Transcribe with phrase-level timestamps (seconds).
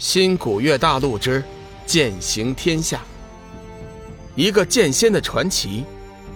[0.00, 1.44] 新古月大陆之
[1.84, 3.02] 剑行天下，
[4.34, 5.84] 一个剑仙的传奇，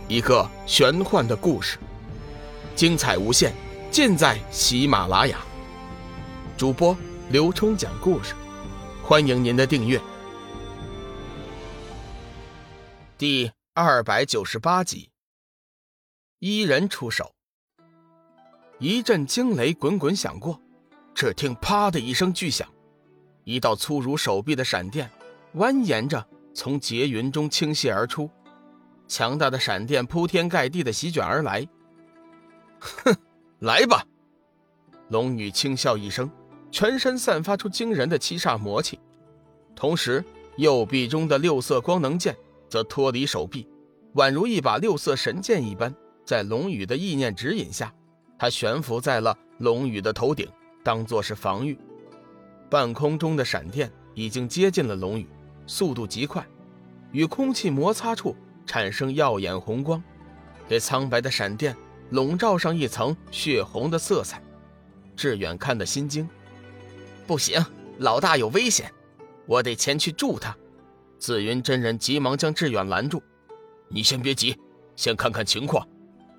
[0.06, 1.78] 一个玄幻的故事，
[2.76, 3.54] 精彩无限，
[3.90, 5.38] 尽在喜马拉雅。
[6.58, 6.94] 主播
[7.30, 8.34] 刘冲讲故事，
[9.02, 9.98] 欢迎您的订阅。
[13.16, 15.08] 第二百九十八集，
[16.38, 17.32] 伊人出手，
[18.78, 20.60] 一阵惊雷滚滚响过，
[21.14, 22.68] 只听“啪”的一声巨响。
[23.44, 25.08] 一道粗如手臂的闪电
[25.54, 28.28] 蜿蜒着从劫云中倾泻而出，
[29.06, 31.66] 强大的闪电铺天盖地的席卷而来。
[32.80, 33.14] 哼，
[33.60, 34.04] 来吧！
[35.08, 36.30] 龙女轻笑一声，
[36.70, 38.98] 全身散发出惊人的七煞魔气，
[39.76, 40.24] 同时
[40.56, 42.36] 右臂中的六色光能剑
[42.68, 43.68] 则脱离手臂，
[44.14, 47.92] 宛如一把六色神剑一般，在龙宇的意念指引下，
[48.38, 50.48] 它悬浮在了龙宇的头顶，
[50.82, 51.78] 当做是防御。
[52.74, 55.28] 半空中的闪电已经接近了龙宇，
[55.64, 56.44] 速度极快，
[57.12, 60.02] 与空气摩擦处产生耀眼红光，
[60.66, 61.76] 给苍白的闪电
[62.10, 64.42] 笼罩上一层血红的色彩。
[65.14, 66.28] 志远看得心惊，
[67.28, 67.64] 不行，
[67.98, 68.92] 老大有危险，
[69.46, 70.52] 我得前去助他。
[71.16, 73.22] 紫云真人急忙将志远拦住
[73.86, 74.58] ：“你先别急，
[74.96, 75.86] 先看看情况。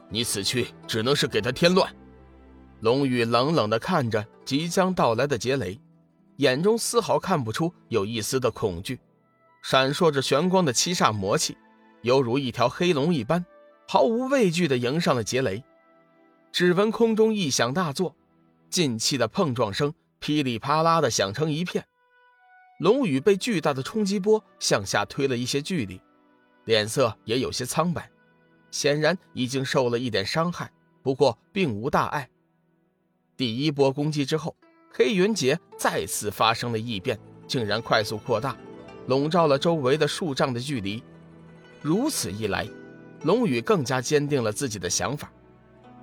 [0.09, 1.89] 你此去只能是给他添乱。”
[2.83, 5.79] 龙宇冷冷地看着即将到来的劫雷。
[6.37, 8.99] 眼中丝毫看不出有一丝的恐惧，
[9.61, 11.57] 闪烁着玄光的七煞魔气，
[12.01, 13.45] 犹如一条黑龙一般，
[13.87, 15.63] 毫无畏惧地迎上了劫雷。
[16.51, 18.15] 只闻空中异响大作，
[18.69, 21.85] 劲气的碰撞声噼里啪啦地响成一片。
[22.79, 26.01] 龙宇被巨大的冲击波向下推了一些距离，
[26.65, 28.11] 脸色也有些苍白，
[28.71, 30.69] 显然已经受了一点伤害，
[31.01, 32.29] 不过并无大碍。
[33.37, 34.53] 第一波攻击之后。
[34.97, 38.55] 黑云劫再次发生了异变，竟然快速扩大，
[39.07, 41.03] 笼罩了周围的数丈的距离。
[41.81, 42.65] 如此一来，
[43.23, 45.29] 龙宇更加坚定了自己的想法：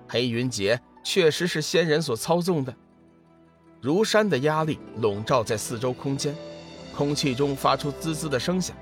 [0.06, 2.76] 黑云劫确实是仙人所操纵的。
[3.80, 6.36] 如山的压力笼罩在四周空间，
[6.94, 8.76] 空气中发出滋滋的声响。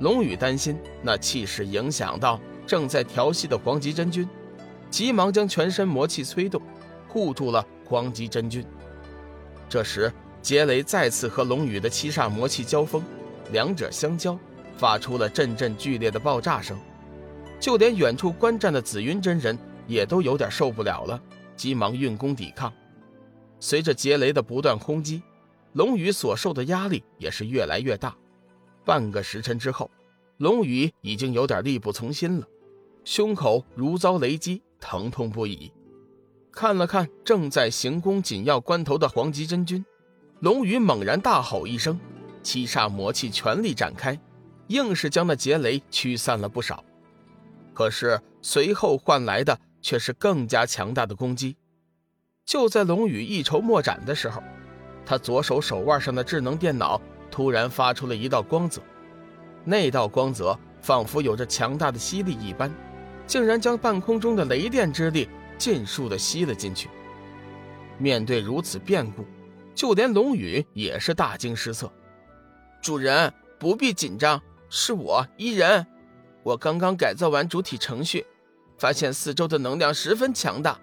[0.00, 4.28] 龙宇担心那气势影响到正在调息的黄极真君，
[4.90, 6.60] 急忙将全身魔气催动，
[7.08, 8.62] 护住了黄极真君。
[9.70, 13.00] 这时，劫雷再次和龙宇的七煞魔气交锋，
[13.52, 14.36] 两者相交，
[14.76, 16.76] 发出了阵阵剧烈的爆炸声。
[17.60, 21.22] 就连远处观战的紫云真人也都有点受不了了，
[21.54, 22.72] 急忙运功抵抗。
[23.60, 25.22] 随着劫雷的不断轰击，
[25.74, 28.16] 龙宇所受的压力也是越来越大。
[28.84, 29.88] 半个时辰之后，
[30.38, 32.48] 龙宇已经有点力不从心了，
[33.04, 35.70] 胸口如遭雷击，疼痛不已。
[36.52, 39.84] 看了看正在行宫紧要关头的黄极真君，
[40.40, 41.98] 龙宇猛然大吼一声，
[42.42, 44.18] 七煞魔气全力展开，
[44.66, 46.84] 硬是将那劫雷驱散了不少。
[47.72, 51.56] 可是随后换来的却是更加强大的攻击。
[52.44, 54.42] 就在龙宇一筹莫展的时候，
[55.06, 57.00] 他左手手腕上的智能电脑
[57.30, 58.82] 突然发出了一道光泽，
[59.64, 62.70] 那道光泽仿佛有着强大的吸力一般，
[63.26, 65.28] 竟然将半空中的雷电之力。
[65.60, 66.88] 尽数的吸了进去。
[67.98, 69.26] 面对如此变故，
[69.74, 71.92] 就连龙宇也是大惊失色。
[72.80, 74.40] 主人不必紧张，
[74.70, 75.86] 是我伊人。
[76.42, 78.24] 我刚刚改造完主体程序，
[78.78, 80.80] 发现四周的能量十分强大，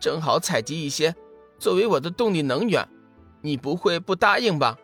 [0.00, 1.14] 正好采集一些
[1.58, 2.88] 作为我的动力能源。
[3.42, 4.78] 你不会不答应吧？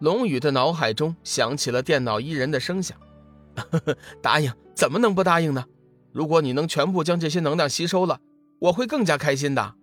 [0.00, 2.98] 龙宇的脑海中响起了电脑伊人的声响。
[4.20, 4.52] 答应？
[4.74, 5.64] 怎么能不答应呢？
[6.12, 8.20] 如果你能全部将这些能量吸收了。
[8.58, 9.74] 我会更加开心的。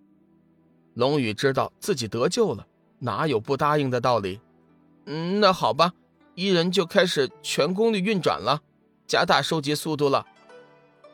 [0.93, 2.65] 龙宇知道自己得救了，
[2.99, 4.39] 哪有不答应的道理？
[5.05, 5.93] 嗯，那好吧，
[6.35, 8.61] 一人就开始全功率运转了，
[9.05, 10.25] 加大收集速度了。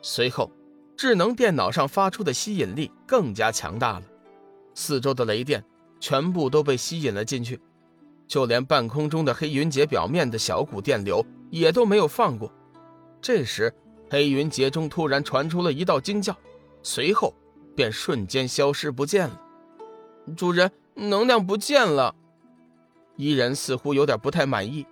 [0.00, 0.50] 随后，
[0.96, 4.02] 智能电脑上发出的吸引力更加强大了，
[4.74, 5.64] 四周的雷电
[6.00, 7.60] 全部都被吸引了进去，
[8.26, 12.52] 就连半空中的黑云节表面的小股电流也都没有放过。
[13.20, 13.72] 这时，
[14.10, 16.36] 黑云节中突然传出了一道惊叫，
[16.82, 17.34] 随后。
[17.74, 19.40] 便瞬间消失不见了。
[20.36, 22.14] 主人，能量不见了。
[23.16, 24.86] 伊人似乎有点不太满意，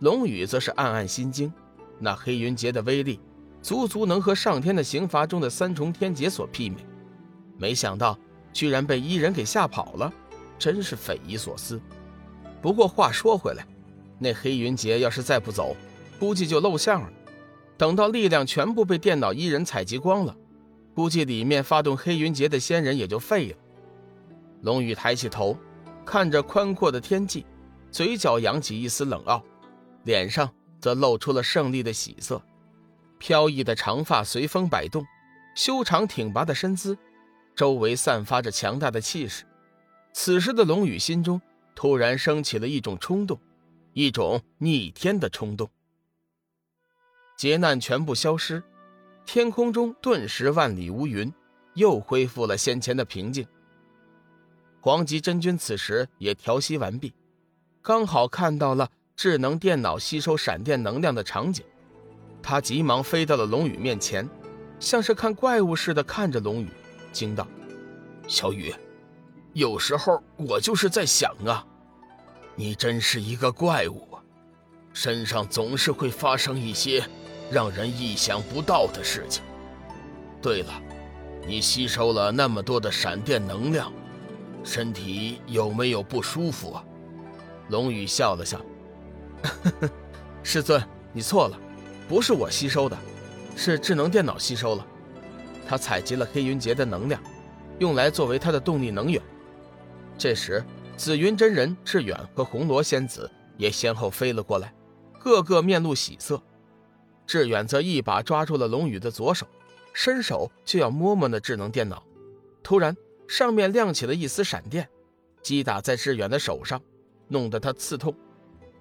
[0.00, 1.52] 龙宇则是暗暗心惊。
[1.98, 3.20] 那黑云劫的威力，
[3.60, 6.86] 足足能和上天的刑罚中的三重天劫所媲美。
[7.58, 8.18] 没想到
[8.52, 10.10] 居然被伊人给吓跑了，
[10.58, 11.80] 真是匪夷所思。
[12.62, 13.66] 不过话说回来，
[14.18, 15.76] 那黑云劫要是再不走，
[16.18, 17.10] 估计就露馅了。
[17.76, 20.34] 等到力量全部被电脑伊人采集光了。
[21.00, 23.56] 估计里面发动黑云劫的仙人也就废了。
[24.60, 25.56] 龙宇抬起头，
[26.04, 27.46] 看着宽阔的天际，
[27.90, 29.42] 嘴角扬起一丝冷傲，
[30.04, 32.42] 脸上则露出了胜利的喜色。
[33.16, 35.02] 飘逸的长发随风摆动，
[35.56, 36.98] 修长挺拔的身姿，
[37.56, 39.46] 周围散发着强大的气势。
[40.12, 41.40] 此时的龙宇心中
[41.74, 43.40] 突然升起了一种冲动，
[43.94, 45.70] 一种逆天的冲动。
[47.38, 48.62] 劫难全部消失，
[49.24, 51.32] 天空中顿时万里无云，
[51.74, 53.46] 又恢复了先前的平静。
[54.80, 57.12] 黄极真君此时也调息完毕，
[57.82, 61.64] 刚好看到了智能电脑吸收闪电能量的场景，
[62.42, 64.28] 他急忙飞到了龙宇面前，
[64.78, 66.68] 像是看怪物似的看着龙宇，
[67.12, 67.46] 惊道
[68.26, 68.74] ：“小雨，
[69.52, 71.64] 有时候我就是在想啊，
[72.56, 74.22] 你真是一个怪物啊，
[74.94, 77.06] 身上总是会发生一些
[77.50, 79.42] 让人意想不到的事情。
[80.40, 80.72] 对了，
[81.46, 83.92] 你吸收了那么多的闪电能量。”
[84.62, 86.84] 身体有没有不舒服啊？
[87.70, 88.60] 龙宇笑了笑，
[90.44, 90.82] 师尊，
[91.14, 91.58] 你错了，
[92.06, 92.98] 不是我吸收的，
[93.56, 94.86] 是智能电脑吸收了。
[95.66, 97.18] 他采集了黑云劫的能量，
[97.78, 99.22] 用来作为他的动力能源。
[100.18, 100.62] 这时，
[100.94, 104.74] 紫云真人、志远和红罗仙子也先后飞了过来，
[105.18, 106.42] 个个面露喜色。
[107.30, 109.46] 志远则一把抓住了龙宇的左手，
[109.92, 112.02] 伸手就要摸摸那智能电脑，
[112.60, 112.96] 突然。
[113.28, 114.88] 上面亮起了一丝闪电，
[115.40, 116.82] 击打在志远的手上，
[117.28, 118.12] 弄得他刺痛。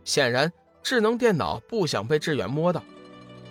[0.03, 0.51] 显然，
[0.81, 2.83] 智能电脑不想被志远摸到。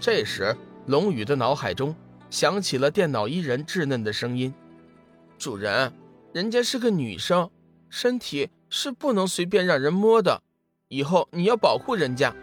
[0.00, 0.56] 这时，
[0.86, 1.94] 龙宇的脑海中
[2.28, 4.52] 响起了电脑伊人稚嫩的声音
[5.38, 5.92] ：“主人，
[6.32, 7.48] 人家是个女生，
[7.88, 10.42] 身体是不能随便让人摸的，
[10.88, 12.34] 以后你要保护人家。”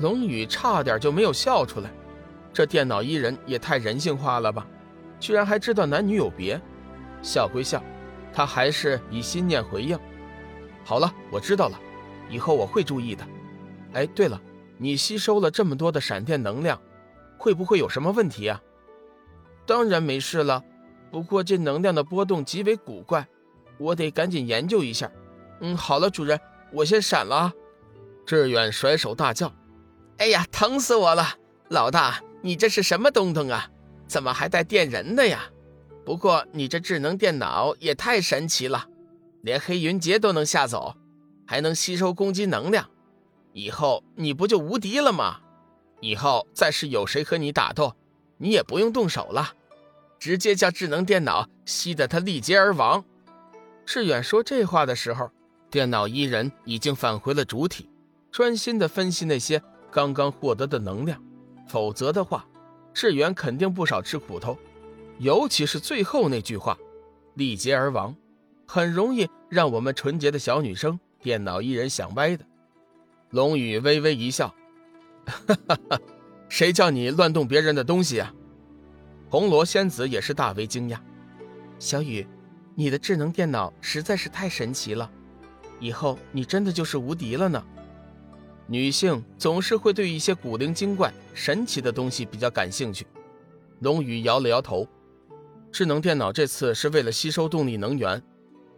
[0.00, 1.90] 龙宇差点就没有笑出来，
[2.52, 4.66] 这电脑伊人也太人性化了吧，
[5.20, 6.60] 居然还知道男女有别。
[7.22, 7.84] 笑归笑，
[8.32, 9.98] 他还是以心念回应。
[10.84, 11.78] 好了，我知道了，
[12.30, 13.22] 以后我会注意的。
[13.92, 14.40] 哎，对了，
[14.78, 16.80] 你吸收了这么多的闪电能量，
[17.36, 18.58] 会不会有什么问题啊？
[19.66, 20.64] 当然没事了，
[21.10, 23.28] 不过这能量的波动极为古怪，
[23.76, 25.12] 我得赶紧研究一下。
[25.60, 26.40] 嗯，好了，主人，
[26.72, 27.52] 我先闪了啊！
[28.24, 29.52] 志远甩手大叫
[30.20, 31.38] ：“哎呀，疼死我了！
[31.70, 33.70] 老大，你这是什么东东啊？
[34.06, 35.50] 怎么还带电人的呀？”
[36.04, 38.86] 不过你这智能电脑也太神奇了，
[39.40, 40.94] 连黑云杰都能吓走，
[41.46, 42.90] 还能吸收攻击能量，
[43.54, 45.40] 以后你不就无敌了吗？
[46.00, 47.96] 以后再是有谁和你打斗，
[48.36, 49.54] 你也不用动手了，
[50.18, 53.02] 直接叫智能电脑吸得他力竭而亡。
[53.86, 55.30] 志远说这话的时候，
[55.70, 57.88] 电脑伊人已经返回了主体，
[58.30, 61.20] 专心的分析那些刚刚获得的能量，
[61.68, 62.46] 否则的话，
[62.94, 64.56] 志远肯定不少吃苦头。
[65.18, 66.78] 尤其是最后那句话
[67.34, 68.14] ，“力竭而亡”，
[68.66, 72.44] 很容易让我们纯洁的小女生电脑一人想歪的。
[73.30, 74.54] 龙宇微微一笑
[75.26, 76.00] ：“哈哈哈，
[76.48, 78.32] 谁叫你乱动别人的东西啊？”
[79.28, 80.98] 红罗仙子也是大为惊讶
[81.78, 82.26] ：“小雨，
[82.74, 85.10] 你的智能电脑实在是太神奇了，
[85.78, 87.62] 以后你真的就是无敌了呢。”
[88.70, 93.04] 女性总是会对一些古灵精怪、神奇的东西比较感兴趣。
[93.80, 94.86] 龙宇摇了摇头。
[95.72, 98.22] 智能电脑这次是为了吸收动力能源，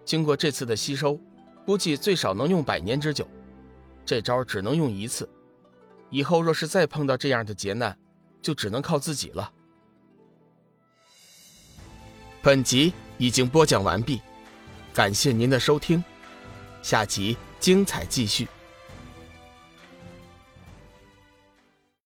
[0.02, 1.20] 经过这次的吸收，
[1.66, 3.28] 估计最少能用百年之久。
[4.06, 5.28] 这招只能用一次，
[6.08, 7.94] 以后若是再碰到这样的劫难，
[8.40, 9.52] 就只能靠自己了。
[12.40, 14.22] 本集已经播讲完毕，
[14.94, 16.02] 感谢您的收听，
[16.80, 18.48] 下集精彩继续。